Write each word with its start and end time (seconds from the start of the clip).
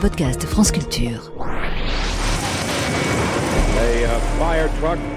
podcast 0.00 0.46
France 0.46 0.72
Culture. 0.72 1.30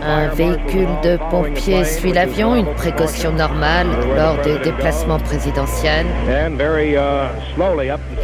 Un 0.02 0.28
véhicule 0.30 0.90
de 1.04 1.18
pompiers 1.30 1.86
suit 1.86 2.12
l'avion, 2.12 2.56
une 2.56 2.74
précaution 2.74 3.32
normale 3.32 3.88
lors 4.18 4.42
des 4.42 4.60
déplacements 4.60 5.20
présidentiels. 5.20 6.06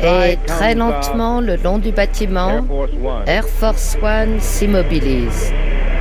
Et 0.04 0.38
très 0.48 0.76
lentement, 0.76 1.40
le 1.40 1.56
long 1.56 1.78
du 1.78 1.92
bâtiment, 1.92 2.66
Air 3.26 3.48
Force 3.48 3.98
One 4.04 4.40
s'immobilise. 4.40 5.54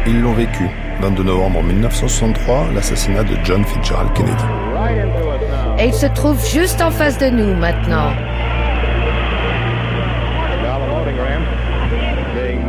Ils 0.07 0.21
l'ont 0.21 0.35
vécu. 0.35 0.69
22 1.01 1.23
novembre 1.23 1.63
1963, 1.63 2.73
l'assassinat 2.75 3.23
de 3.23 3.37
John 3.45 3.65
Fitzgerald 3.65 4.13
Kennedy. 4.15 4.45
Et 5.79 5.87
il 5.87 5.95
se 5.95 6.07
trouve 6.07 6.45
juste 6.45 6.83
en 6.83 6.91
face 6.91 7.19
de 7.19 7.27
nous 7.27 7.55
maintenant. 7.55 8.11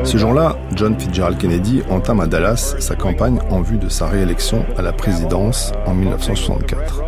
Ce 0.03 0.17
jour-là, 0.17 0.55
John 0.75 0.99
Fitzgerald 0.99 1.37
Kennedy 1.37 1.83
entame 1.89 2.21
à 2.21 2.27
Dallas 2.27 2.75
sa 2.79 2.95
campagne 2.95 3.39
en 3.49 3.61
vue 3.61 3.77
de 3.77 3.89
sa 3.89 4.07
réélection 4.07 4.65
à 4.77 4.81
la 4.81 4.91
présidence 4.91 5.71
en 5.85 5.93
1964. 5.93 7.03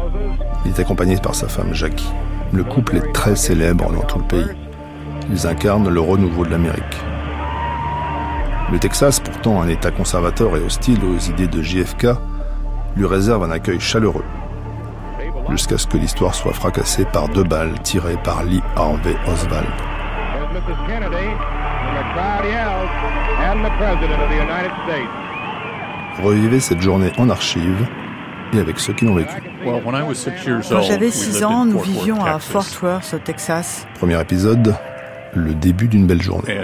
Il 0.65 0.71
est 0.71 0.79
accompagné 0.79 1.17
par 1.17 1.33
sa 1.33 1.47
femme 1.47 1.73
Jackie. 1.73 2.11
Le 2.53 2.63
couple 2.63 2.97
est 2.97 3.11
très 3.13 3.35
célèbre 3.35 3.91
dans 3.91 4.01
tout 4.01 4.19
le 4.19 4.25
pays. 4.25 4.55
Ils 5.31 5.47
incarnent 5.47 5.89
le 5.89 5.99
renouveau 5.99 6.45
de 6.45 6.51
l'Amérique. 6.51 7.01
Le 8.71 8.77
Texas, 8.77 9.19
pourtant 9.19 9.61
un 9.61 9.67
État 9.67 9.91
conservateur 9.91 10.55
et 10.55 10.63
hostile 10.63 10.99
aux 11.03 11.17
idées 11.17 11.47
de 11.47 11.61
JFK, 11.61 12.07
lui 12.95 13.05
réserve 13.05 13.43
un 13.43 13.51
accueil 13.51 13.79
chaleureux, 13.79 14.25
jusqu'à 15.49 15.77
ce 15.77 15.87
que 15.87 15.97
l'histoire 15.97 16.35
soit 16.35 16.53
fracassée 16.53 17.05
par 17.05 17.29
deux 17.29 17.43
balles 17.43 17.79
tirées 17.83 18.17
par 18.23 18.43
Lee 18.43 18.61
Harvey 18.75 19.15
Oswald. 19.27 19.90
Revivez 26.23 26.59
cette 26.59 26.81
journée 26.81 27.11
en 27.17 27.29
archive 27.29 27.87
et 28.53 28.59
avec 28.59 28.79
ceux 28.79 28.93
qui 28.93 29.05
l'ont 29.05 29.15
vécu. 29.15 29.41
Quand 30.69 30.81
j'avais 30.81 31.09
6 31.09 31.43
ans, 31.43 31.65
nous 31.65 31.79
vivions 31.79 32.23
à 32.23 32.39
Fort 32.39 32.65
Worth, 32.83 33.13
au 33.13 33.19
Texas. 33.19 33.87
Premier 33.95 34.19
épisode, 34.19 34.75
le 35.33 35.53
début 35.53 35.87
d'une 35.87 36.05
belle 36.05 36.21
journée. 36.21 36.59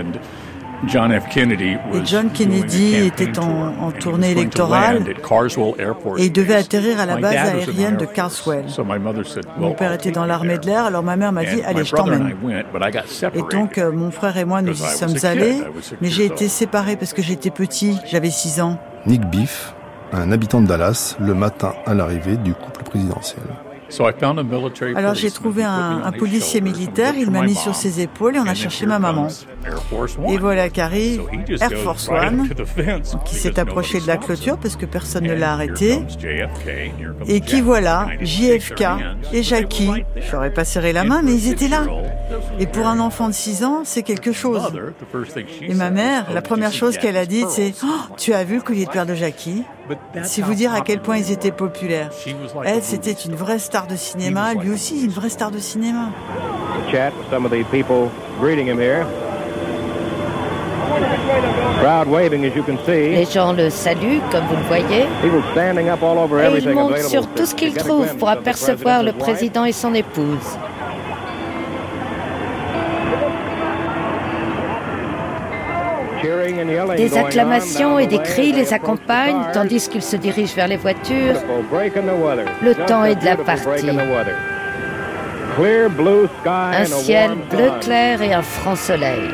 Et 0.85 2.05
John 2.05 2.29
Kennedy 2.31 2.95
était 2.95 3.39
en, 3.39 3.73
en 3.79 3.91
tournée 3.91 4.31
électorale 4.31 5.03
et 6.17 6.25
il 6.25 6.31
devait 6.31 6.55
atterrir 6.55 6.99
à 6.99 7.05
la 7.05 7.17
base 7.17 7.35
aérienne 7.35 7.97
de 7.97 8.05
Carswell. 8.05 8.65
Mon 9.57 9.73
père 9.73 9.93
était 9.93 10.11
dans 10.11 10.25
l'armée 10.25 10.57
de 10.57 10.65
l'air, 10.65 10.85
alors 10.85 11.03
ma 11.03 11.15
mère 11.15 11.31
m'a 11.31 11.45
dit 11.45 11.61
Allez, 11.63 11.83
je 11.83 11.95
t'emmène. 11.95 12.35
Et 13.33 13.41
donc, 13.51 13.77
euh, 13.77 13.91
mon 13.91 14.11
frère 14.11 14.37
et 14.37 14.45
moi, 14.45 14.61
nous 14.61 14.73
y 14.73 14.87
sommes 14.87 15.15
allés, 15.23 15.61
mais 16.01 16.09
j'ai 16.09 16.25
été 16.25 16.47
séparé 16.47 16.95
parce 16.95 17.13
que 17.13 17.21
j'étais 17.21 17.49
petit, 17.49 17.97
j'avais 18.05 18.29
6 18.29 18.61
ans. 18.61 18.79
Nick 19.05 19.25
Biff, 19.25 19.73
un 20.13 20.31
habitant 20.31 20.61
de 20.61 20.67
Dallas, 20.67 21.15
le 21.19 21.33
matin 21.33 21.73
à 21.85 21.93
l'arrivée 21.93 22.37
du 22.37 22.53
couple 22.53 22.83
présidentiel. 22.83 23.43
Alors 24.95 25.15
j'ai 25.15 25.31
trouvé 25.31 25.63
un, 25.63 26.01
un, 26.03 26.11
policier 26.11 26.61
militaire, 26.61 27.13
il 27.17 27.31
m'a 27.31 27.41
mis 27.41 27.55
sur 27.55 27.75
ses 27.75 28.01
épaules 28.01 28.35
et 28.35 28.39
on 28.39 28.47
a 28.47 28.53
cherché 28.53 28.85
ma 28.85 28.99
maman. 28.99 29.27
Et 30.29 30.37
voilà 30.37 30.69
qu'arrive 30.69 31.23
Air 31.49 31.71
Force 31.83 32.09
One, 32.09 32.49
qui 33.25 33.35
s'est 33.35 33.59
approché 33.59 33.99
de 33.99 34.07
la 34.07 34.17
clôture 34.17 34.57
parce 34.57 34.75
que 34.75 34.85
personne 34.85 35.25
ne 35.25 35.33
l'a 35.33 35.53
arrêté. 35.53 35.99
Et 37.27 37.41
qui 37.41 37.61
voilà, 37.61 38.07
JFK 38.21 38.83
et 39.33 39.43
Jackie. 39.43 39.91
Je 40.15 40.31
n'aurais 40.33 40.53
pas 40.53 40.65
serré 40.65 40.93
la 40.93 41.03
main, 41.03 41.21
mais 41.21 41.33
ils 41.33 41.51
étaient 41.51 41.67
là. 41.67 41.85
Et 42.59 42.65
pour 42.65 42.87
un 42.87 42.99
enfant 42.99 43.27
de 43.27 43.33
6 43.33 43.63
ans, 43.63 43.81
c'est 43.83 44.03
quelque 44.03 44.31
chose. 44.31 44.71
Et 45.61 45.73
ma 45.73 45.89
mère, 45.89 46.27
la 46.33 46.41
première 46.41 46.71
chose 46.71 46.97
qu'elle 46.97 47.17
a 47.17 47.25
dit, 47.25 47.45
c'est 47.49 47.73
oh, 47.83 47.87
Tu 48.17 48.33
as 48.33 48.43
vu 48.43 48.57
le 48.57 48.61
collier 48.61 48.85
de 48.85 48.91
perles 48.91 49.07
de 49.07 49.15
Jackie? 49.15 49.63
C'est 50.23 50.41
vous 50.41 50.53
dire 50.53 50.73
à 50.73 50.81
quel 50.81 50.99
point 50.99 51.17
ils 51.17 51.31
étaient 51.31 51.51
populaires. 51.51 52.09
Elle, 52.65 52.83
c'était 52.83 53.11
une 53.11 53.35
vraie 53.35 53.59
star 53.59 53.87
de 53.87 53.95
cinéma, 53.95 54.53
lui 54.53 54.71
aussi, 54.71 55.03
une 55.03 55.11
vraie 55.11 55.29
star 55.29 55.51
de 55.51 55.59
cinéma. 55.59 56.09
Les 63.15 63.25
gens 63.25 63.53
le 63.53 63.69
saluent, 63.69 64.21
comme 64.31 64.45
vous 64.45 64.55
le 64.55 64.63
voyez. 64.63 65.05
Et 66.55 66.59
il 66.59 66.69
monte 66.73 66.97
sur 66.99 67.27
tout 67.27 67.45
ce 67.45 67.53
qu'il 67.55 67.73
trouve 67.73 68.15
pour 68.17 68.29
apercevoir 68.29 69.03
le 69.03 69.11
président 69.13 69.65
et 69.65 69.71
son 69.71 69.93
épouse. 69.93 70.57
Des 76.95 77.17
acclamations 77.17 77.99
et 77.99 78.07
des 78.07 78.19
cris 78.19 78.51
les 78.51 78.73
accompagnent 78.73 79.51
tandis 79.53 79.87
qu'ils 79.87 80.03
se 80.03 80.15
dirigent 80.15 80.55
vers 80.55 80.67
les 80.67 80.77
voitures. 80.77 81.35
Le 82.61 82.73
temps 82.85 83.05
est 83.05 83.15
de 83.15 83.25
la 83.25 83.35
partie. 83.37 83.89
Un 86.39 86.85
ciel 86.85 87.31
bleu 87.49 87.71
clair 87.81 88.21
et 88.21 88.33
un 88.33 88.41
franc 88.41 88.75
soleil. 88.75 89.31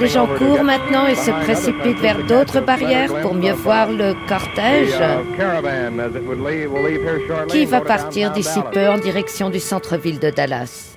Les 0.00 0.08
gens 0.08 0.26
courent 0.26 0.64
maintenant 0.64 1.06
et 1.06 1.14
se 1.14 1.30
précipitent 1.30 2.00
vers 2.00 2.22
d'autres 2.24 2.60
barrières 2.60 3.20
pour 3.20 3.34
mieux 3.34 3.52
voir 3.52 3.90
le 3.90 4.14
cortège. 4.28 4.94
qui 7.48 7.64
va 7.64 7.80
partir 7.80 8.32
d'ici 8.32 8.60
peu 8.72 8.86
en 8.88 8.98
direction 8.98 9.50
du 9.50 9.60
centre-ville 9.60 10.18
de 10.18 10.30
Dallas? 10.30 10.96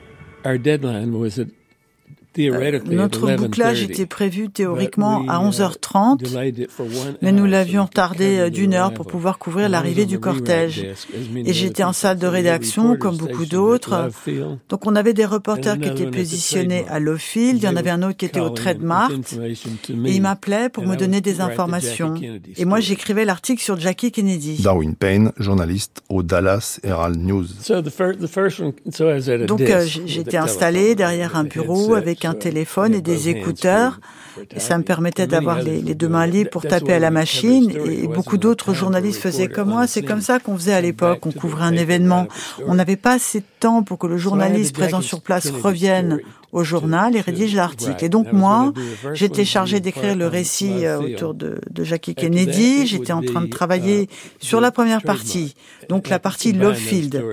Notre 2.89 3.35
bouclage 3.35 3.83
était 3.83 4.05
prévu 4.05 4.49
théoriquement 4.49 5.25
à 5.27 5.39
11h30, 5.39 6.19
mais 7.21 7.31
nous 7.31 7.45
l'avions 7.45 7.85
retardé 7.85 8.39
euh, 8.39 8.49
d'une 8.49 8.73
heure 8.73 8.93
pour 8.93 9.07
pouvoir 9.07 9.37
couvrir 9.37 9.69
l'arrivée 9.69 10.05
du 10.05 10.19
cortège. 10.19 10.85
Et 11.35 11.53
j'étais 11.53 11.83
en 11.83 11.93
salle 11.93 12.17
de 12.17 12.27
rédaction, 12.27 12.95
comme 12.97 13.17
beaucoup 13.17 13.45
d'autres. 13.45 14.09
Donc 14.69 14.85
on 14.85 14.95
avait 14.95 15.13
des 15.13 15.25
reporters 15.25 15.79
qui 15.79 15.89
étaient 15.89 16.09
positionnés 16.09 16.85
à 16.87 16.99
Lowfield, 16.99 17.61
il 17.61 17.65
y 17.65 17.67
en 17.67 17.75
avait 17.75 17.89
un 17.89 18.03
autre 18.03 18.17
qui 18.17 18.25
était 18.25 18.39
au 18.39 18.49
Trademark, 18.49 19.13
et 19.43 20.11
il 20.11 20.21
m'appelait 20.21 20.69
pour 20.69 20.85
me 20.85 20.95
donner 20.95 21.21
des 21.21 21.41
informations. 21.41 22.15
Et 22.57 22.65
moi 22.65 22.79
j'écrivais 22.79 23.25
l'article 23.25 23.61
sur 23.61 23.79
Jackie 23.79 24.11
Kennedy. 24.11 24.61
Darwin 24.61 24.95
Payne, 24.95 25.31
journaliste 25.37 26.01
au 26.09 26.23
Dallas 26.23 26.79
Herald 26.83 27.19
News. 27.19 27.45
Donc 29.47 29.61
euh, 29.61 29.85
j'étais 30.05 30.37
installé 30.37 30.95
derrière 30.95 31.35
un 31.35 31.43
bureau 31.43 31.95
avec 31.95 32.25
un 32.25 32.28
téléphone 32.33 32.93
et 32.93 33.01
des 33.01 33.29
écouteurs. 33.29 33.99
Ça 34.57 34.77
me 34.77 34.83
permettait 34.83 35.27
d'avoir 35.27 35.61
les, 35.61 35.81
deux 35.95 36.07
mains 36.07 36.27
libres 36.27 36.49
pour 36.49 36.63
taper 36.63 36.93
à 36.93 36.99
la 36.99 37.11
machine. 37.11 37.71
Et 37.85 38.07
beaucoup 38.07 38.37
d'autres 38.37 38.73
journalistes 38.73 39.21
faisaient 39.21 39.47
comme 39.47 39.69
moi. 39.69 39.87
C'est 39.87 40.03
comme 40.03 40.21
ça 40.21 40.39
qu'on 40.39 40.55
faisait 40.57 40.73
à 40.73 40.81
l'époque. 40.81 41.25
On 41.25 41.31
couvrait 41.31 41.65
un 41.65 41.75
événement. 41.75 42.27
On 42.65 42.75
n'avait 42.75 42.95
pas 42.95 43.13
assez 43.13 43.39
de 43.39 43.45
temps 43.59 43.83
pour 43.83 43.97
que 43.97 44.07
le 44.07 44.17
journaliste 44.17 44.73
présent 44.75 45.01
sur 45.01 45.21
place 45.21 45.49
revienne 45.49 46.19
au 46.51 46.63
journal 46.63 47.15
et 47.15 47.21
rédige 47.21 47.55
l'article. 47.55 48.03
Et 48.03 48.09
donc 48.09 48.31
moi, 48.31 48.73
j'étais 49.13 49.45
chargé 49.45 49.79
d'écrire 49.79 50.15
le 50.15 50.27
récit 50.27 50.85
euh, 50.85 50.99
autour 50.99 51.33
de, 51.33 51.59
de 51.69 51.83
Jackie 51.83 52.15
Kennedy. 52.15 52.87
J'étais 52.87 53.13
en 53.13 53.21
train 53.21 53.41
de 53.41 53.47
travailler 53.47 54.09
sur 54.39 54.61
la 54.61 54.71
première 54.71 55.01
partie, 55.01 55.55
donc 55.89 56.09
la 56.09 56.19
partie 56.19 56.53
Love 56.53 56.75
Field. 56.75 57.23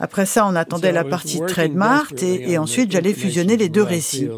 Après 0.00 0.26
ça, 0.26 0.46
on 0.46 0.56
attendait 0.56 0.92
la 0.92 1.04
partie 1.04 1.40
Trademark 1.40 2.22
et, 2.22 2.50
et 2.52 2.58
ensuite 2.58 2.90
j'allais 2.92 3.14
fusionner 3.14 3.56
les 3.56 3.68
deux 3.68 3.82
récits. 3.82 4.28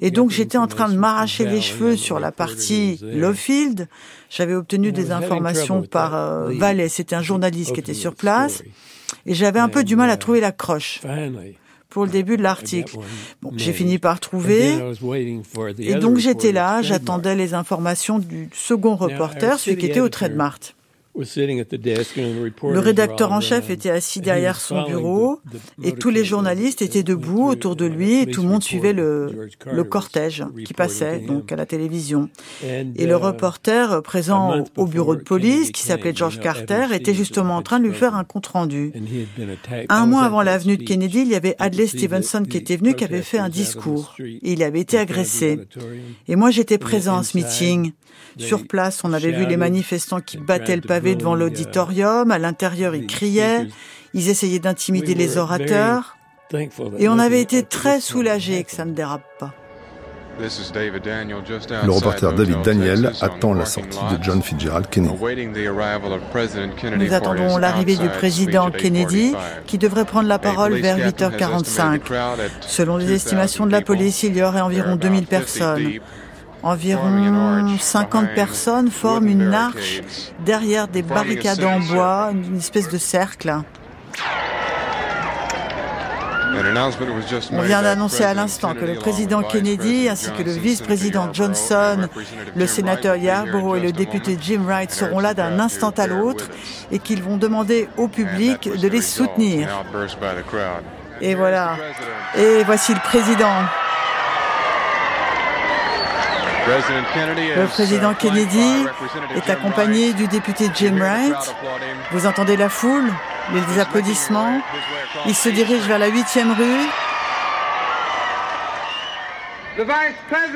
Et 0.00 0.10
donc 0.10 0.30
j'étais 0.30 0.58
en 0.58 0.66
train 0.66 0.88
de 0.88 0.96
m'arracher 0.96 1.44
les 1.44 1.60
cheveux 1.60 1.96
sur 1.96 2.20
la 2.20 2.32
partie 2.32 3.00
Love 3.02 3.36
Field. 3.36 3.88
J'avais 4.30 4.54
obtenu 4.54 4.92
des 4.92 5.10
informations 5.10 5.82
par 5.82 6.14
euh, 6.14 6.50
Valet, 6.54 6.88
c'était 6.88 7.14
un 7.14 7.22
journaliste 7.22 7.74
qui 7.74 7.80
était 7.80 7.92
sur 7.92 8.14
place, 8.14 8.62
et 9.26 9.34
j'avais 9.34 9.60
un 9.60 9.68
peu 9.68 9.84
du 9.84 9.94
mal 9.94 10.08
à 10.08 10.16
trouver 10.16 10.40
la 10.40 10.52
croche 10.52 11.00
pour 11.92 12.04
le 12.04 12.10
début 12.10 12.36
de 12.36 12.42
l'article. 12.42 12.96
Bon, 13.42 13.52
j'ai 13.56 13.72
fini 13.72 13.98
par 13.98 14.18
trouver. 14.18 14.78
Et 15.78 15.94
donc 15.96 16.16
j'étais 16.18 16.52
là, 16.52 16.82
j'attendais 16.82 17.34
les 17.34 17.54
informations 17.54 18.18
du 18.18 18.48
second 18.52 18.96
reporter, 18.96 19.58
celui 19.58 19.76
qui 19.76 19.86
était 19.86 20.00
au 20.00 20.08
Trademark. 20.08 20.74
Le 21.14 22.78
rédacteur 22.78 23.32
en 23.32 23.42
chef 23.42 23.68
était 23.68 23.90
assis 23.90 24.20
derrière 24.20 24.58
son 24.58 24.84
bureau 24.84 25.40
et 25.82 25.92
tous 25.92 26.08
les 26.08 26.24
journalistes 26.24 26.80
étaient 26.80 27.02
debout 27.02 27.48
autour 27.48 27.76
de 27.76 27.84
lui 27.84 28.22
et 28.22 28.26
tout 28.26 28.40
le 28.40 28.48
monde 28.48 28.62
suivait 28.62 28.94
le, 28.94 29.50
le 29.70 29.84
cortège 29.84 30.42
qui 30.64 30.72
passait 30.72 31.18
donc 31.18 31.52
à 31.52 31.56
la 31.56 31.66
télévision. 31.66 32.30
Et 32.62 33.06
le 33.06 33.16
reporter 33.16 34.02
présent 34.02 34.64
au, 34.76 34.86
bureau 34.86 35.14
de 35.14 35.20
police, 35.22 35.70
qui 35.70 35.82
s'appelait 35.82 36.14
George 36.14 36.40
Carter, 36.40 36.86
était 36.92 37.14
justement 37.14 37.56
en 37.56 37.62
train 37.62 37.78
de 37.78 37.88
lui 37.88 37.94
faire 37.94 38.14
un 38.14 38.24
compte 38.24 38.46
rendu. 38.46 38.92
Un 39.90 40.06
mois 40.06 40.22
avant 40.22 40.42
l'avenue 40.42 40.78
de 40.78 40.84
Kennedy, 40.84 41.20
il 41.20 41.28
y 41.28 41.34
avait 41.34 41.56
Adlai 41.58 41.88
Stevenson 41.88 42.44
qui 42.48 42.56
était 42.56 42.76
venu, 42.76 42.94
qui 42.94 43.04
avait 43.04 43.22
fait 43.22 43.38
un 43.38 43.50
discours. 43.50 44.14
Et 44.18 44.52
il 44.52 44.62
avait 44.62 44.80
été 44.80 44.96
agressé. 44.98 45.58
Et 46.26 46.36
moi, 46.36 46.50
j'étais 46.50 46.78
présent 46.78 47.18
à 47.18 47.22
ce 47.22 47.36
meeting. 47.36 47.92
Sur 48.38 48.66
place, 48.66 49.02
on 49.04 49.12
avait 49.12 49.32
vu 49.32 49.46
les 49.46 49.58
manifestants 49.58 50.20
qui 50.20 50.38
battaient 50.38 50.76
le 50.76 50.82
pavé 50.82 51.01
devant 51.02 51.34
l'auditorium. 51.34 52.30
À 52.30 52.38
l'intérieur, 52.38 52.94
ils 52.94 53.06
criaient. 53.06 53.68
Ils 54.14 54.28
essayaient 54.28 54.58
d'intimider 54.58 55.14
les 55.14 55.38
orateurs. 55.38 56.16
Et 56.98 57.08
on 57.08 57.18
avait 57.18 57.40
été 57.40 57.62
très 57.62 58.00
soulagés 58.00 58.62
que 58.64 58.70
ça 58.72 58.84
ne 58.84 58.92
dérape 58.92 59.24
pas. 59.38 59.54
Le 60.38 61.90
reporter 61.90 62.32
David 62.32 62.62
Daniel 62.62 63.12
attend 63.20 63.52
la 63.52 63.66
sortie 63.66 63.98
de 63.98 64.22
John 64.22 64.42
Fitzgerald 64.42 64.88
Kennedy. 64.88 65.14
Nous 66.98 67.12
attendons 67.12 67.58
l'arrivée 67.58 67.96
du 67.96 68.08
président 68.08 68.70
Kennedy 68.70 69.34
qui 69.66 69.78
devrait 69.78 70.06
prendre 70.06 70.28
la 70.28 70.38
parole 70.38 70.74
vers 70.74 70.98
8h45. 70.98 72.00
Selon 72.62 72.96
les 72.96 73.12
estimations 73.12 73.66
de 73.66 73.72
la 73.72 73.82
police, 73.82 74.22
il 74.22 74.36
y 74.36 74.42
aurait 74.42 74.62
environ 74.62 74.96
2000 74.96 75.26
personnes. 75.26 75.92
Environ 76.62 77.76
50 77.78 78.34
personnes 78.34 78.90
forment 78.90 79.28
une 79.28 79.52
arche 79.52 80.00
derrière 80.44 80.86
des 80.86 81.02
barricades 81.02 81.64
en 81.64 81.80
bois, 81.80 82.30
une 82.32 82.58
espèce 82.58 82.88
de 82.88 82.98
cercle. 82.98 83.52
On 87.52 87.62
vient 87.62 87.82
d'annoncer 87.82 88.24
à 88.24 88.34
l'instant 88.34 88.74
que 88.74 88.84
le 88.84 88.94
président 88.96 89.42
Kennedy 89.42 90.08
ainsi 90.08 90.30
que 90.30 90.42
le 90.42 90.52
vice-président 90.52 91.32
Johnson, 91.32 92.08
le 92.54 92.66
sénateur 92.66 93.16
Yarborough 93.16 93.76
et 93.76 93.80
le 93.80 93.92
député 93.92 94.36
Jim 94.40 94.62
Wright 94.64 94.90
seront 94.90 95.18
là 95.18 95.34
d'un 95.34 95.58
instant 95.58 95.90
à 95.96 96.06
l'autre 96.06 96.48
et 96.90 96.98
qu'ils 96.98 97.22
vont 97.22 97.38
demander 97.38 97.88
au 97.96 98.06
public 98.06 98.70
de 98.78 98.88
les 98.88 99.02
soutenir. 99.02 99.68
Et 101.20 101.34
voilà. 101.34 101.76
Et 102.36 102.62
voici 102.64 102.94
le 102.94 103.00
président. 103.00 103.62
Le 106.66 107.66
président 107.66 108.14
Kennedy 108.14 108.86
est 109.34 109.50
accompagné 109.50 110.12
du 110.12 110.26
député 110.28 110.70
Jim 110.74 110.96
Wright. 110.98 111.54
Vous 112.12 112.26
entendez 112.26 112.56
la 112.56 112.68
foule, 112.68 113.10
les 113.52 113.80
applaudissements. 113.80 114.60
Il 115.26 115.34
se 115.34 115.48
dirige 115.48 115.82
vers 115.82 115.98
la 115.98 116.08
huitième 116.08 116.52
rue. 116.52 116.88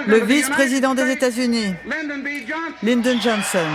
Le 0.07 0.19
vice-président 0.21 0.95
des 0.95 1.11
États-Unis, 1.11 1.75
Lyndon 2.83 3.19
Johnson. 3.21 3.67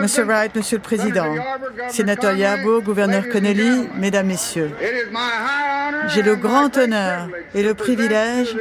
Monsieur 0.00 0.24
Wright, 0.24 0.54
Monsieur 0.54 0.76
le 0.78 0.82
Président, 0.82 1.34
Sénateur 1.88 2.32
Yarborough, 2.32 2.82
Gouverneur 2.82 3.28
Connelly, 3.28 3.88
Mesdames, 3.96 4.26
Messieurs, 4.26 4.72
j'ai 6.08 6.22
le 6.22 6.34
grand 6.34 6.76
honneur 6.76 7.28
et 7.54 7.62
le 7.62 7.74
privilège 7.74 8.56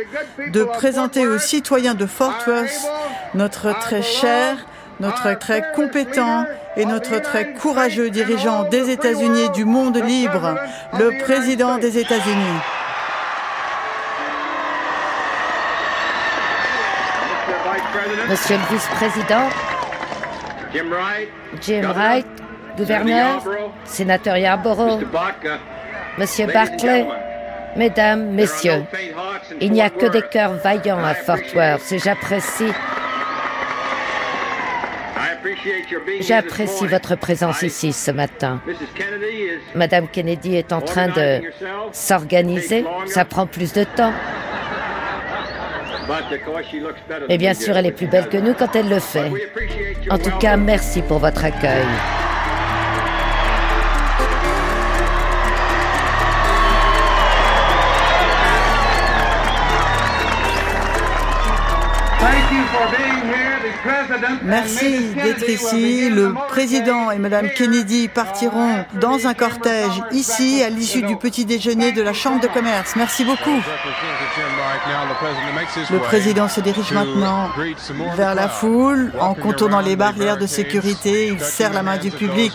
de 0.52 0.64
présenter 0.64 1.26
aux 1.26 1.40
citoyens 1.40 1.96
de 1.96 2.06
Fort 2.06 2.38
Worth 2.48 2.70
notre 3.34 3.78
très 3.80 4.02
cher, 4.02 4.58
notre 5.00 5.34
très 5.40 5.72
compétent 5.74 6.46
et 6.78 6.86
notre 6.86 7.20
très 7.20 7.54
courageux 7.54 8.10
dirigeant 8.10 8.64
des 8.70 8.92
États-Unis 8.92 9.50
du 9.50 9.66
monde 9.66 9.98
libre, 9.98 10.56
le 11.00 11.24
président 11.24 11.78
des 11.78 11.98
États-Unis. 11.98 12.60
Monsieur 18.30 18.56
le 18.58 18.76
vice-président, 18.76 19.50
Jim 20.74 21.82
Wright, 21.94 22.28
gouverneur, 22.78 23.44
sénateur 23.84 24.38
Yarborough, 24.38 25.02
Monsieur 26.18 26.48
Barclay, 26.48 27.06
Mesdames, 27.76 28.32
Messieurs, 28.32 28.84
il 29.60 29.72
n'y 29.72 29.82
a 29.82 29.90
que 29.90 30.08
des 30.08 30.22
cœurs 30.22 30.54
vaillants 30.54 31.04
à 31.04 31.14
Fort 31.14 31.38
Worth 31.56 31.92
et 31.92 32.00
j'apprécie 32.00 32.72
J'apprécie 36.22 36.88
votre 36.88 37.16
présence 37.16 37.62
ici 37.62 37.94
ce 37.94 38.12
matin. 38.12 38.62
Madame 39.76 40.08
Kennedy 40.08 40.56
est 40.56 40.72
en 40.72 40.82
train 40.82 41.08
de 41.08 41.42
s'organiser. 41.92 42.86
Ça 43.08 43.26
prend 43.26 43.48
plus 43.48 43.74
de 43.74 43.84
temps. 43.84 44.14
Et 47.30 47.38
bien 47.38 47.54
sûr, 47.54 47.78
elle 47.78 47.86
est 47.86 47.92
plus 47.92 48.08
belle 48.08 48.28
que 48.30 48.38
nous 48.38 48.54
quand 48.54 48.76
elle 48.76 48.90
le 48.90 49.00
fait. 49.00 49.32
En 50.10 50.18
tout 50.18 50.38
cas, 50.40 50.58
merci 50.58 51.02
pour 51.02 51.20
votre 51.20 51.44
accueil. 51.44 51.86
Merci 64.44 65.14
d'être 65.14 65.48
ici. 65.50 66.10
Le 66.10 66.34
président 66.48 67.12
et 67.12 67.18
Madame 67.18 67.50
Kennedy 67.50 68.08
partiront 68.08 68.86
dans 69.00 69.28
un 69.28 69.34
cortège 69.34 70.02
ici 70.12 70.64
à 70.64 70.70
l'issue 70.70 71.02
du 71.02 71.16
petit 71.16 71.46
déjeuner 71.46 71.92
de 71.92 72.02
la 72.02 72.14
Chambre 72.14 72.42
de 72.42 72.48
commerce. 72.48 72.96
Merci 72.96 73.24
beaucoup. 73.24 73.62
Le 75.90 76.00
président 76.00 76.48
se 76.48 76.62
dirige 76.62 76.92
maintenant 76.92 77.50
vers 78.16 78.36
la 78.36 78.48
foule 78.48 79.12
en 79.20 79.34
contournant 79.34 79.82
les 79.82 79.96
barrières 79.96 80.38
de 80.38 80.48
sécurité. 80.48 81.28
Il 81.28 81.40
serre 81.40 81.74
la 81.74 81.84
main 81.84 81.98
du 81.98 82.12
public. 82.12 82.54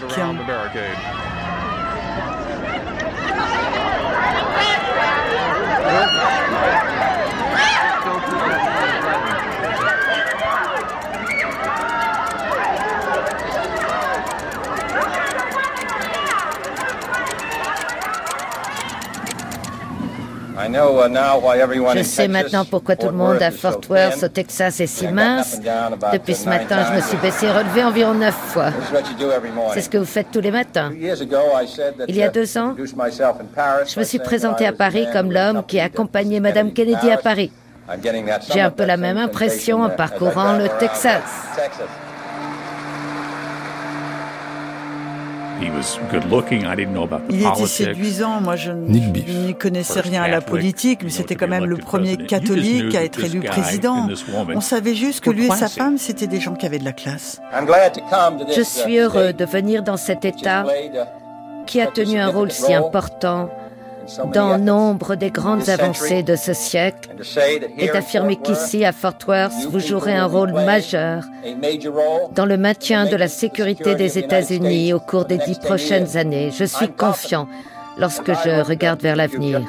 Je 21.95 22.03
sais 22.03 22.29
maintenant 22.29 22.65
pourquoi 22.65 22.97
tout 22.97 23.07
le 23.07 23.13
monde 23.13 23.43
à 23.43 23.51
Fort 23.51 23.81
Worth, 23.89 24.23
au 24.23 24.29
Texas, 24.29 24.81
est 24.81 24.87
si 24.87 25.09
mince. 25.09 25.61
Depuis 26.13 26.35
ce 26.35 26.49
matin, 26.49 26.87
je 26.91 26.97
me 26.97 27.01
suis 27.01 27.17
baissé 27.19 27.47
et 27.47 27.53
relevé 27.53 27.85
environ 27.85 28.15
neuf 28.15 28.35
fois. 28.35 28.71
C'est 29.75 29.81
ce 29.81 29.91
que 29.91 29.99
vous 29.99 30.05
faites 30.05 30.31
tous 30.33 30.41
les 30.41 30.51
matins. 30.51 30.93
Il 32.09 32.17
y 32.17 32.23
a 32.23 32.29
deux 32.29 32.59
ans, 32.59 32.75
je 32.77 33.99
me 33.99 34.05
suis 34.05 34.19
présenté 34.19 34.67
à 34.67 34.73
Paris 34.73 35.07
comme 35.13 35.33
l'homme 35.33 35.65
qui 35.67 35.81
a 35.81 35.85
accompagné 35.85 36.41
Madame 36.41 36.73
Kennedy 36.73 37.11
à 37.11 37.17
Paris. 37.19 37.51
J'ai 38.53 38.61
un 38.61 38.71
peu 38.71 38.85
la 38.85 38.97
même 38.97 39.17
impression 39.17 39.83
en 39.83 39.91
parcourant 39.91 40.55
le 40.55 40.69
Texas. 40.79 41.23
Il 47.31 47.47
était 47.47 47.67
séduisant. 47.67 48.41
Moi, 48.41 48.57
je 48.57 48.73
n'y 48.73 49.55
connaissais 49.55 50.01
rien 50.01 50.23
à 50.23 50.29
la 50.29 50.41
politique, 50.41 51.01
mais 51.03 51.11
c'était 51.11 51.37
quand 51.37 51.49
même 51.49 51.65
le 51.65 51.77
premier 51.77 52.17
catholique 52.17 52.95
à 52.95 53.05
être 53.05 53.23
élu 53.25 53.41
président. 53.41 54.09
On 54.55 54.61
savait 54.61 54.95
juste 54.95 55.21
que 55.21 55.31
lui 55.31 55.47
et 55.47 55.51
sa 55.51 55.69
femme, 55.69 55.99
c'était 55.99 56.27
des 56.27 56.41
gens 56.41 56.55
qui 56.55 56.67
avaient 56.67 56.79
de 56.79 56.85
la 56.85 56.93
classe. 56.93 57.41
Je 58.55 58.63
suis 58.63 58.99
heureux 58.99 59.33
de 59.33 59.45
venir 59.45 59.83
dans 59.83 59.97
cet 59.97 60.25
État 60.25 60.65
qui 61.67 61.81
a 61.81 61.87
tenu 61.87 62.19
un 62.19 62.29
rôle 62.29 62.51
si 62.51 62.73
important 62.73 63.51
dans 64.33 64.59
nombre 64.59 65.15
des 65.15 65.31
grandes 65.31 65.69
avancées 65.69 66.23
de 66.23 66.37
ce 66.37 66.53
siècle 66.53 67.11
et 67.79 67.89
d'affirmer 67.89 68.37
qu'ici, 68.37 68.85
à 68.85 68.93
Fort 68.93 69.19
Worth, 69.27 69.53
vous 69.71 69.81
jouerez 69.81 70.15
un 70.15 70.27
rôle 70.27 70.53
majeur 70.53 71.25
dans 72.33 72.47
le 72.47 72.57
maintien 72.57 73.07
de 73.07 73.17
la 73.17 73.29
sécurité 73.29 73.95
des 73.95 74.19
États-Unis 74.19 74.93
au 74.93 75.01
cours 75.01 75.25
des 75.25 75.39
dix 75.39 75.59
prochaines 75.59 76.17
années. 76.17 76.51
Je 76.51 76.65
suis 76.65 76.89
confiant 76.89 77.49
lorsque 77.99 78.33
je 78.45 78.63
regarde 78.63 79.03
vers 79.03 79.17
l'avenir 79.17 79.61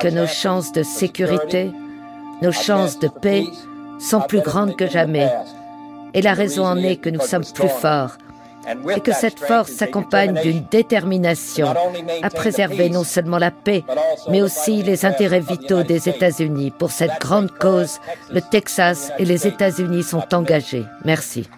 que 0.00 0.08
nos 0.08 0.26
chances 0.26 0.72
de 0.72 0.82
sécurité, 0.82 1.70
nos 2.42 2.52
chances 2.52 2.98
de 2.98 3.08
paix 3.08 3.44
sont 3.98 4.20
plus 4.20 4.40
grandes 4.40 4.76
que 4.76 4.86
jamais. 4.86 5.30
Et 6.14 6.22
la 6.22 6.34
raison 6.34 6.64
en 6.64 6.76
est 6.76 6.96
que 6.96 7.10
nous 7.10 7.20
sommes 7.20 7.44
plus 7.44 7.68
forts 7.68 8.16
et 8.94 9.00
que 9.00 9.12
cette 9.12 9.40
force 9.40 9.72
s'accompagne 9.72 10.40
d'une 10.42 10.64
détermination 10.70 11.74
à 12.22 12.30
préserver 12.30 12.90
non 12.90 13.04
seulement 13.04 13.38
la 13.38 13.50
paix, 13.50 13.84
mais 14.30 14.42
aussi 14.42 14.82
les 14.82 15.04
intérêts 15.04 15.40
vitaux 15.40 15.82
des 15.82 16.08
États-Unis. 16.08 16.72
Pour 16.78 16.90
cette 16.90 17.20
grande 17.20 17.50
cause, 17.58 17.98
le 18.30 18.40
Texas 18.40 19.10
et 19.18 19.24
les 19.24 19.46
États-Unis 19.46 20.02
sont 20.02 20.34
engagés. 20.34 20.84
Merci. 21.04 21.48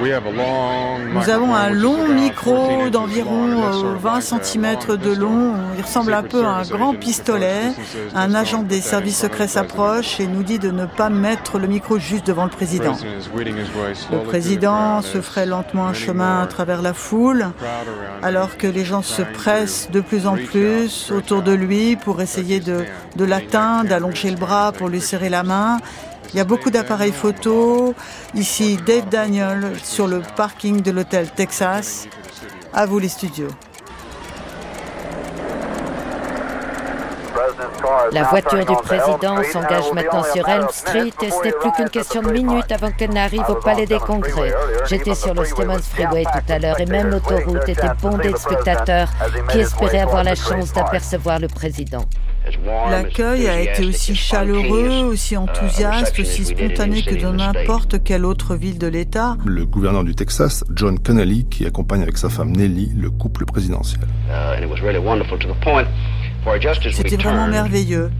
Nous 0.00 1.30
avons 1.30 1.54
un 1.54 1.70
long 1.70 2.08
micro 2.08 2.88
d'environ 2.90 3.96
20 3.98 4.16
euh, 4.16 4.20
cm 4.20 4.76
de 4.96 5.12
long. 5.12 5.54
Il 5.76 5.82
ressemble 5.82 6.14
un 6.14 6.22
peu 6.22 6.44
à 6.44 6.58
un 6.58 6.62
grand 6.62 6.94
pistolet. 6.94 7.72
Un 8.14 8.34
agent 8.34 8.62
des 8.62 8.80
services 8.80 9.18
secrets 9.18 9.48
s'approche 9.48 10.20
et 10.20 10.26
nous 10.26 10.44
dit 10.44 10.60
de 10.60 10.70
ne 10.70 10.86
pas 10.86 11.10
mettre 11.10 11.58
le 11.58 11.66
micro 11.66 11.98
juste 11.98 12.26
devant 12.26 12.44
le 12.44 12.50
président. 12.50 12.96
Le 14.12 14.22
président 14.24 15.02
se 15.02 15.20
ferait 15.20 15.46
lentement 15.46 15.88
un 15.88 15.94
chemin 15.94 16.42
à 16.42 16.46
travers 16.46 16.80
la 16.80 16.94
foule, 16.94 17.46
alors 18.22 18.56
que 18.56 18.68
les 18.68 18.84
gens 18.84 19.02
se 19.02 19.22
pressent 19.22 19.90
de 19.90 20.00
plus 20.00 20.26
en 20.26 20.36
plus 20.36 21.10
autour 21.10 21.42
de 21.42 21.52
lui 21.52 21.96
pour 21.96 22.20
essayer 22.20 22.60
de, 22.60 22.84
de 23.16 23.24
l'atteindre, 23.24 23.88
d'allonger 23.88 24.30
le 24.30 24.36
bras 24.36 24.72
pour 24.72 24.88
lui 24.88 25.00
serrer 25.00 25.28
la 25.28 25.42
main. 25.42 25.78
Il 26.32 26.36
y 26.36 26.40
a 26.40 26.44
beaucoup 26.44 26.70
d'appareils 26.70 27.12
photo. 27.12 27.94
Ici, 28.34 28.76
Dave 28.86 29.08
Daniel 29.08 29.72
sur 29.82 30.06
le 30.06 30.22
parking 30.36 30.82
de 30.82 30.90
l'hôtel 30.90 31.30
Texas. 31.30 32.06
À 32.72 32.84
vous 32.86 32.98
les 32.98 33.08
studios. 33.08 33.48
La 38.12 38.24
voiture 38.24 38.64
du 38.64 38.76
président 38.76 39.42
s'engage 39.44 39.92
maintenant 39.94 40.22
sur 40.22 40.46
Elm 40.48 40.66
Street 40.70 41.12
et 41.22 41.30
ce 41.30 41.42
n'est 41.42 41.52
plus 41.52 41.72
qu'une 41.72 41.88
question 41.88 42.22
de 42.22 42.30
minutes 42.30 42.70
avant 42.72 42.90
qu'elle 42.90 43.12
n'arrive 43.12 43.44
au 43.48 43.54
Palais 43.54 43.86
des 43.86 43.98
Congrès. 43.98 44.52
J'étais 44.86 45.14
sur 45.14 45.34
le 45.34 45.44
Stemmons 45.44 45.78
Freeway 45.78 46.24
tout 46.24 46.52
à 46.52 46.58
l'heure 46.58 46.80
et 46.80 46.86
même 46.86 47.08
l'autoroute 47.08 47.68
était 47.68 47.88
bondée 48.02 48.32
de 48.32 48.36
spectateurs 48.36 49.08
qui 49.50 49.60
espéraient 49.60 50.00
avoir 50.00 50.24
la 50.24 50.34
chance 50.34 50.72
d'apercevoir 50.72 51.38
le 51.38 51.48
président. 51.48 52.04
L'accueil 52.90 53.48
a 53.48 53.60
été 53.60 53.86
aussi 53.86 54.14
chaleureux, 54.14 55.04
aussi 55.04 55.36
enthousiaste, 55.36 56.18
aussi 56.18 56.44
spontané 56.44 57.02
que 57.02 57.14
dans 57.14 57.32
n'importe 57.32 58.02
quelle 58.02 58.24
autre 58.24 58.54
ville 58.54 58.78
de 58.78 58.86
l'État. 58.86 59.36
Le 59.44 59.66
gouverneur 59.66 60.04
du 60.04 60.14
Texas, 60.14 60.64
John 60.74 60.98
Connolly, 60.98 61.46
qui 61.46 61.66
accompagne 61.66 62.02
avec 62.02 62.18
sa 62.18 62.28
femme 62.28 62.52
Nellie 62.52 62.92
le 62.96 63.10
couple 63.10 63.44
présidentiel. 63.44 64.00
C'était 66.92 67.16
vraiment 67.16 67.48
merveilleux 67.48 68.10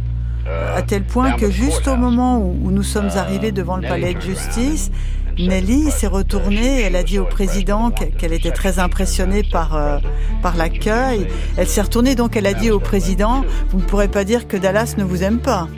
à 0.75 0.83
tel 0.83 1.05
point 1.05 1.33
que 1.33 1.51
juste 1.51 1.89
au 1.89 1.97
moment 1.97 2.39
où 2.39 2.71
nous 2.71 2.83
sommes 2.83 3.11
arrivés 3.17 3.53
devant 3.53 3.77
le 3.77 3.87
palais 3.87 4.15
de 4.15 4.21
justice, 4.21 4.91
Nelly 5.39 5.91
s'est 5.91 6.09
retournée, 6.09 6.83
elle 6.83 6.97
a 6.97 7.03
dit 7.03 7.19
au 7.19 7.25
président 7.25 7.91
qu'elle 7.91 8.33
était 8.33 8.51
très 8.51 8.79
impressionnée 8.79 9.43
par, 9.43 9.77
euh, 9.77 9.99
par 10.43 10.57
l'accueil. 10.57 11.29
Elle 11.57 11.69
s'est 11.69 11.83
retournée 11.83 12.15
donc 12.15 12.37
elle 12.37 12.47
a 12.47 12.55
dit 12.55 12.71
au 12.71 12.81
président, 12.81 13.45
vous 13.71 13.79
ne 13.79 13.85
pourrez 13.85 14.09
pas 14.09 14.25
dire 14.25 14.49
que 14.49 14.57
Dallas 14.57 14.95
ne 14.99 15.05
vous 15.05 15.23
aime 15.23 15.39
pas. 15.39 15.69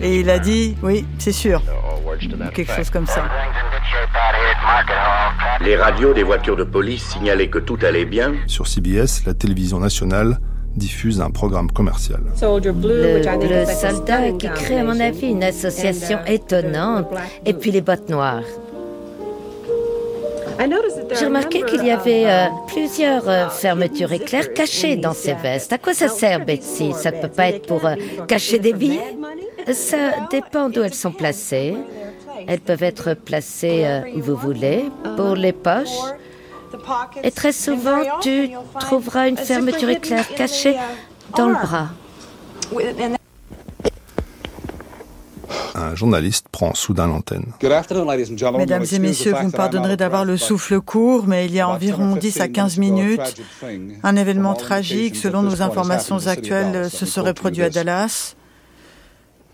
Et 0.00 0.20
il 0.20 0.28
a 0.28 0.38
dit, 0.38 0.76
oui, 0.82 1.06
c'est 1.18 1.32
sûr. 1.32 1.62
Quelque 2.52 2.72
chose 2.72 2.90
comme 2.90 3.06
ça. 3.06 3.24
Les 5.60 5.76
radios 5.76 6.12
des 6.12 6.22
voitures 6.22 6.56
de 6.56 6.64
police 6.64 7.04
signalaient 7.04 7.48
que 7.48 7.58
tout 7.58 7.78
allait 7.82 8.04
bien. 8.04 8.34
Sur 8.46 8.66
CBS, 8.66 9.24
la 9.26 9.34
télévision 9.34 9.80
nationale, 9.80 10.38
diffuse 10.76 11.20
un 11.20 11.30
programme 11.30 11.70
commercial. 11.70 12.20
Le, 12.42 13.64
soldat 13.66 14.32
qui 14.32 14.48
crée, 14.48 14.80
à 14.80 14.84
mon 14.84 14.98
avis, 15.00 15.28
une 15.28 15.44
association 15.44 16.18
étonnante, 16.26 17.06
et 17.46 17.54
puis 17.54 17.70
les 17.70 17.80
bottes 17.80 18.08
noires. 18.08 18.42
J'ai 20.58 21.26
remarqué 21.26 21.62
qu'il 21.62 21.84
y 21.84 21.90
avait 21.90 22.26
euh, 22.26 22.46
plusieurs 22.66 23.28
euh, 23.28 23.48
fermetures 23.48 24.12
éclairs 24.12 24.52
cachées 24.52 24.96
dans 24.96 25.12
ces 25.12 25.34
vestes. 25.34 25.72
À 25.72 25.78
quoi 25.78 25.94
ça 25.94 26.08
sert, 26.08 26.44
Betsy? 26.44 26.92
Ça 26.92 27.10
ne 27.10 27.20
peut 27.20 27.28
pas 27.28 27.48
être 27.48 27.66
pour 27.66 27.84
euh, 27.86 27.94
cacher 28.28 28.58
des 28.58 28.72
billets 28.72 29.16
Ça 29.72 30.26
dépend 30.30 30.68
d'où 30.68 30.82
elles 30.82 30.94
sont 30.94 31.12
placées. 31.12 31.76
Elles 32.46 32.60
peuvent 32.60 32.82
être 32.82 33.14
placées 33.14 34.02
où 34.14 34.20
vous 34.20 34.36
voulez, 34.36 34.84
pour 35.16 35.34
les 35.34 35.52
poches. 35.52 35.88
Et 37.22 37.30
très 37.30 37.52
souvent, 37.52 38.00
tu 38.20 38.50
trouveras 38.80 39.28
une 39.28 39.36
fermeture 39.36 39.88
éclair 39.88 40.28
cachée 40.34 40.76
dans 41.36 41.48
le 41.48 41.54
bras 41.54 41.88
un 45.94 45.96
journaliste 45.96 46.46
prend 46.50 46.74
soudain 46.74 47.06
l'antenne. 47.06 47.46
Mesdames 48.58 48.84
et 48.90 48.98
messieurs, 48.98 49.32
vous 49.32 49.46
me 49.46 49.52
pardonnerez 49.52 49.96
d'avoir 49.96 50.24
le 50.24 50.36
souffle 50.36 50.80
court, 50.80 51.26
mais 51.28 51.46
il 51.46 51.54
y 51.54 51.60
a 51.60 51.68
environ 51.68 52.16
10 52.16 52.40
à 52.40 52.48
15 52.48 52.78
minutes, 52.78 53.44
un 54.02 54.16
événement 54.16 54.54
tragique, 54.54 55.14
selon 55.14 55.42
nos 55.42 55.62
informations 55.62 56.26
actuelles, 56.26 56.90
se 56.90 57.06
serait 57.06 57.34
produit 57.34 57.62
à 57.62 57.70
Dallas. 57.70 58.34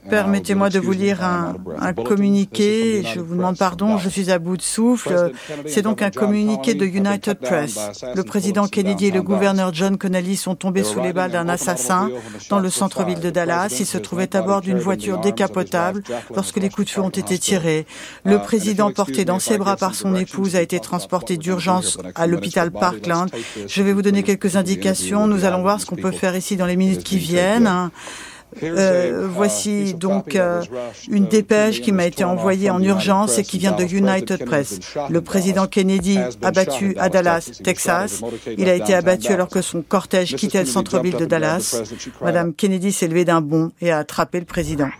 Permettez-moi 0.08 0.70
de 0.70 0.78
vous 0.78 0.92
lire 0.92 1.22
un, 1.22 1.92
communiqué. 1.92 3.02
Je 3.14 3.20
vous 3.20 3.34
demande 3.34 3.58
pardon, 3.58 3.98
je 3.98 4.08
suis 4.08 4.30
à 4.30 4.38
bout 4.38 4.56
de 4.56 4.62
souffle. 4.62 5.32
C'est 5.66 5.82
donc 5.82 6.02
un 6.02 6.10
communiqué 6.10 6.74
de 6.74 6.84
United 6.84 7.38
Press. 7.38 8.02
Le 8.14 8.22
président 8.22 8.66
Kennedy 8.66 9.06
et 9.06 9.10
le 9.10 9.22
gouverneur 9.22 9.72
John 9.74 9.98
Connally 9.98 10.36
sont 10.36 10.54
tombés 10.54 10.84
sous 10.84 11.00
les 11.00 11.12
balles 11.12 11.32
d'un 11.32 11.48
assassin 11.48 12.10
dans 12.48 12.58
le 12.58 12.70
centre-ville 12.70 13.20
de 13.20 13.30
Dallas. 13.30 13.76
Ils 13.78 13.86
se 13.86 13.98
trouvaient 13.98 14.34
à 14.34 14.42
bord 14.42 14.60
d'une 14.60 14.78
voiture 14.78 15.18
décapotable 15.18 16.02
lorsque 16.34 16.56
les 16.56 16.70
coups 16.70 16.86
de 16.86 16.92
feu 16.92 17.02
ont 17.02 17.10
été 17.10 17.38
tirés. 17.38 17.86
Le 18.24 18.38
président, 18.38 18.90
porté 18.92 19.24
dans 19.24 19.38
ses 19.38 19.58
bras 19.58 19.76
par 19.76 19.94
son 19.94 20.14
épouse, 20.14 20.56
a 20.56 20.62
été 20.62 20.80
transporté 20.80 21.36
d'urgence 21.36 21.98
à 22.14 22.26
l'hôpital 22.26 22.70
Parkland. 22.70 23.30
Je 23.66 23.82
vais 23.82 23.92
vous 23.92 24.02
donner 24.02 24.22
quelques 24.22 24.56
indications. 24.56 25.26
Nous 25.26 25.44
allons 25.44 25.62
voir 25.62 25.80
ce 25.80 25.86
qu'on 25.86 25.96
peut 25.96 26.10
faire 26.10 26.36
ici 26.36 26.56
dans 26.56 26.66
les 26.66 26.76
minutes 26.76 27.04
qui 27.04 27.18
viennent. 27.18 27.90
Euh, 28.62 29.28
voici 29.30 29.94
donc 29.94 30.34
euh, 30.34 30.62
une 31.08 31.26
dépêche 31.26 31.80
qui 31.80 31.92
m'a 31.92 32.06
été 32.06 32.24
envoyée 32.24 32.70
en 32.70 32.82
urgence 32.82 33.38
et 33.38 33.42
qui 33.42 33.58
vient 33.58 33.72
de 33.72 33.84
United 33.84 34.44
Press. 34.44 34.80
Le 35.08 35.20
président 35.20 35.66
Kennedy 35.66 36.18
abattu 36.42 36.94
à 36.98 37.08
Dallas, 37.08 37.60
Texas. 37.62 38.22
Il 38.58 38.68
a 38.68 38.74
été 38.74 38.94
abattu 38.94 39.32
alors 39.32 39.48
que 39.48 39.62
son 39.62 39.82
cortège 39.82 40.34
quittait 40.36 40.60
le 40.60 40.66
centre-ville 40.66 41.16
de 41.16 41.24
Dallas. 41.24 41.82
Madame 42.20 42.52
Kennedy 42.52 42.92
s'est 42.92 43.08
levée 43.08 43.24
d'un 43.24 43.40
bond 43.40 43.70
et 43.80 43.90
a 43.90 43.98
attrapé 43.98 44.40
le 44.40 44.46
président. 44.46 44.90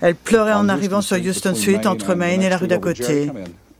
Elle 0.00 0.14
pleurait 0.14 0.52
en 0.52 0.68
arrivant 0.68 1.00
sur 1.00 1.16
Houston 1.16 1.54
Street 1.54 1.86
entre 1.86 2.14
Maine 2.14 2.42
et 2.42 2.48
la 2.48 2.56
rue 2.56 2.68
d'à 2.68 2.78
côté. 2.78 3.30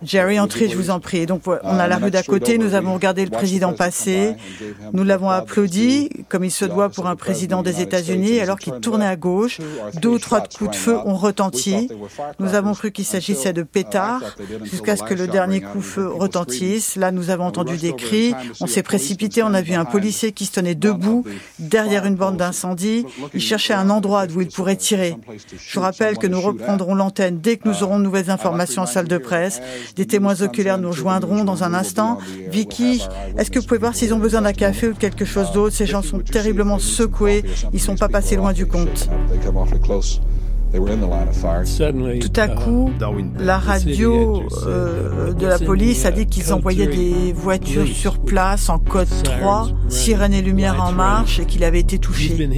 Jerry, 0.04 0.40
entrez, 0.40 0.68
je 0.68 0.76
vous 0.76 0.90
en 0.90 1.00
prie. 1.00 1.26
Donc, 1.26 1.42
on 1.47 1.78
a 1.78 1.87
la 1.87 1.97
rue 1.97 2.11
d'à 2.11 2.23
côté, 2.23 2.59
nous 2.59 2.75
avons 2.75 2.94
regardé 2.94 3.25
le 3.25 3.30
président 3.30 3.73
passer, 3.73 4.35
nous 4.92 5.04
l'avons 5.04 5.30
applaudi, 5.30 6.11
comme 6.28 6.44
il 6.44 6.50
se 6.50 6.64
doit 6.64 6.88
pour 6.88 7.06
un 7.06 7.16
président 7.16 7.62
des 7.62 7.80
États-Unis, 7.80 8.40
alors 8.40 8.59
qu'il 8.59 8.75
tournait 8.75 9.06
à 9.06 9.16
gauche. 9.16 9.59
Deux 10.00 10.11
ou 10.11 10.18
trois 10.18 10.40
coups 10.40 10.71
de 10.71 10.76
feu 10.76 10.97
ont 11.04 11.14
retenti. 11.14 11.88
Nous 12.38 12.54
avons 12.54 12.75
cru 12.75 12.90
qu'il 12.92 13.04
s'agissait 13.04 13.52
de 13.52 13.62
pétards, 13.62 14.37
jusqu'à 14.64 14.97
ce 14.97 15.02
que 15.02 15.14
le 15.14 15.26
dernier 15.26 15.61
coup 15.61 15.78
de 15.78 15.82
feu 15.82 16.09
retentisse. 16.09 16.97
Là, 16.97 17.12
nous 17.12 17.30
avons 17.30 17.44
entendu 17.44 17.76
des 17.76 17.94
cris, 17.94 18.35
on 18.61 18.66
s'est 18.66 18.82
précipité, 18.82 19.42
on 19.42 19.54
a 19.54 19.62
vu 19.62 19.75
un 19.75 19.85
policier 19.85 20.32
qui 20.32 20.47
se 20.47 20.52
tenait 20.52 20.75
debout, 20.75 21.25
derrière 21.59 22.06
une 22.06 22.16
bande 22.16 22.37
d'incendie. 22.37 23.06
Il 23.35 23.40
cherchait 23.40 23.75
un 23.75 23.90
endroit 23.90 24.26
où 24.35 24.40
il 24.40 24.49
pourrait 24.49 24.76
tirer. 24.76 25.16
Je 25.59 25.78
rappelle 25.78 26.18
que 26.18 26.26
nous 26.26 26.40
reprendrons 26.40 26.94
l'antenne 26.94 27.38
dès 27.40 27.56
que 27.56 27.68
nous 27.68 27.82
aurons 27.82 27.99
de 27.99 28.04
nouvelles 28.04 28.30
informations 28.30 28.82
en 28.82 28.87
salle 28.87 29.09
de 29.09 29.18
presse. 29.18 29.61
Des 29.97 30.07
témoins 30.07 30.41
oculaires 30.41 30.79
nous 30.79 30.91
rejoindront 30.91 31.45
dans 31.45 31.65
un 31.65 31.75
instant. 31.75 32.19
Vicky, 32.51 33.03
est-ce 33.37 33.51
que 33.51 33.59
vous 33.59 33.67
pouvez 33.67 33.81
voir 33.81 33.95
s'ils 33.95 34.15
ont 34.15 34.19
besoin 34.19 34.43
d'un 34.43 34.53
café 34.53 34.89
ou 34.89 34.93
de 34.95 34.99
quelque 34.99 35.25
chose 35.25 35.53
d'autre? 35.53 35.75
Ces 35.75 35.87
gens 35.87 36.03
sont 36.03 36.21
terriblement 36.21 36.79
secoués. 36.79 37.45
Ils 37.73 37.81
sont 37.81 37.97
pas 37.97 38.09
passés 38.09 38.37
loin 38.37 38.53
du 38.53 38.67
compte. 38.67 39.09
Tout 42.21 42.41
à 42.41 42.49
coup, 42.49 42.91
la 43.39 43.59
radio 43.59 44.43
euh, 44.67 45.35
de 45.35 45.47
la 45.47 45.59
police 45.59 46.07
a 46.07 46.11
dit 46.11 46.27
qu'ils 46.27 46.53
envoyaient 46.55 46.87
des 46.87 47.35
voitures 47.35 47.87
sur 47.87 48.19
place 48.19 48.71
en 48.71 48.79
code 48.79 49.09
3, 49.23 49.69
sirène 49.89 50.33
et 50.33 50.41
lumière 50.41 50.83
en 50.83 50.93
marche, 50.93 51.41
et 51.41 51.45
qu'il 51.45 51.65
avait 51.65 51.81
été 51.81 51.99
touché. 51.99 52.49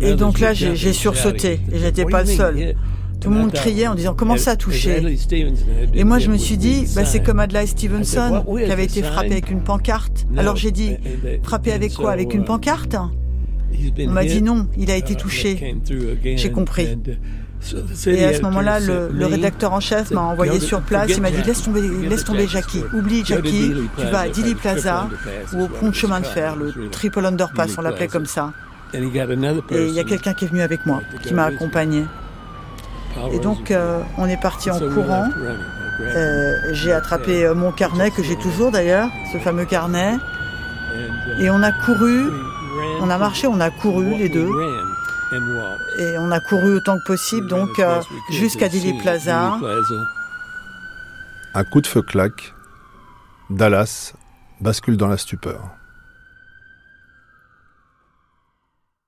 Et 0.00 0.14
donc 0.14 0.40
là, 0.40 0.52
j'ai 0.54 0.92
sursauté 0.92 1.60
et 1.72 1.78
j'étais 1.78 2.04
pas 2.04 2.22
le 2.22 2.28
seul. 2.28 2.74
Tout 3.20 3.30
le 3.30 3.36
monde 3.36 3.52
criait 3.52 3.88
en 3.88 3.94
disant 3.94 4.14
comment 4.14 4.36
ça 4.36 4.52
a 4.52 4.56
touché 4.56 5.18
Et 5.94 6.04
moi 6.04 6.18
je 6.18 6.30
me 6.30 6.36
suis 6.36 6.56
dit 6.56 6.86
bah, 6.94 7.04
c'est 7.04 7.20
comme 7.20 7.40
Adlai 7.40 7.66
Stevenson 7.66 8.44
qui 8.46 8.70
avait 8.70 8.84
été 8.84 9.02
frappé 9.02 9.32
avec 9.32 9.50
une 9.50 9.60
pancarte. 9.60 10.26
Alors 10.36 10.56
j'ai 10.56 10.70
dit 10.70 10.96
frappé 11.42 11.72
avec 11.72 11.94
quoi? 11.94 12.12
Avec 12.12 12.34
une 12.34 12.42
uh, 12.42 12.46
pancarte? 12.46 12.94
On 12.94 14.10
m'a 14.10 14.24
dit 14.24 14.42
non, 14.42 14.68
il 14.76 14.90
a 14.90 14.96
été 14.96 15.14
touché. 15.14 15.76
J'ai 16.36 16.50
compris. 16.50 16.96
Uh, 17.74 18.10
et 18.10 18.24
à 18.24 18.34
ce 18.34 18.42
moment-là, 18.42 18.78
le, 18.78 19.26
rédacteur 19.26 19.72
en 19.72 19.80
chef 19.80 20.12
m'a 20.12 20.22
envoyé 20.22 20.60
sur 20.60 20.80
place. 20.80 21.10
Il 21.10 21.20
m'a 21.20 21.32
dit 21.32 21.42
laisse 21.42 21.62
tomber, 21.62 21.82
laisse 22.08 22.24
tomber 22.24 22.46
Jackie, 22.46 22.84
oublie 22.94 23.24
Jackie, 23.24 23.72
tu 23.98 24.04
vas 24.06 24.20
à 24.20 24.28
Dilly 24.28 24.54
Plaza 24.54 25.08
ou 25.54 25.64
au 25.64 25.68
pont 25.68 25.88
de 25.88 25.94
chemin 25.94 26.20
de 26.20 26.26
fer, 26.26 26.54
le 26.54 26.88
Triple 26.88 27.26
Underpass, 27.26 27.76
on 27.78 27.82
l'appelait 27.82 28.06
comme 28.06 28.26
ça. 28.26 28.52
Et 28.94 29.88
il 29.88 29.94
y 29.94 30.00
a 30.00 30.04
quelqu'un 30.04 30.34
qui 30.34 30.44
est 30.44 30.48
venu 30.48 30.62
avec 30.62 30.86
moi, 30.86 31.02
qui 31.22 31.34
m'a 31.34 31.44
accompagné. 31.44 32.04
Et 33.32 33.38
donc, 33.38 33.70
euh, 33.70 34.00
on 34.16 34.26
est 34.26 34.40
parti 34.40 34.70
en 34.70 34.78
courant. 34.78 35.28
Euh, 36.00 36.54
j'ai 36.72 36.92
attrapé 36.92 37.44
euh, 37.44 37.54
mon 37.54 37.72
carnet, 37.72 38.10
que 38.10 38.22
j'ai 38.22 38.36
toujours 38.36 38.70
d'ailleurs, 38.70 39.08
ce 39.32 39.38
fameux 39.38 39.64
carnet. 39.64 40.16
Et 41.40 41.50
on 41.50 41.62
a 41.62 41.72
couru, 41.72 42.30
on 43.00 43.10
a 43.10 43.18
marché, 43.18 43.46
on 43.46 43.60
a 43.60 43.70
couru 43.70 44.16
les 44.16 44.28
deux. 44.28 44.48
Et 45.98 46.18
on 46.18 46.30
a 46.30 46.40
couru 46.40 46.76
autant 46.76 46.98
que 46.98 47.04
possible, 47.04 47.48
donc 47.48 47.78
euh, 47.78 48.00
jusqu'à 48.30 48.68
Dili 48.68 48.94
Plaza. 48.94 49.58
Un 51.54 51.64
coup 51.64 51.80
de 51.80 51.86
feu 51.86 52.02
claque. 52.02 52.54
Dallas 53.50 54.14
bascule 54.60 54.96
dans 54.96 55.08
la 55.08 55.16
stupeur. 55.16 55.77